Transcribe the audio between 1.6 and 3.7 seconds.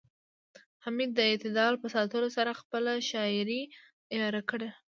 په ساتلو سره خپله شاعرۍ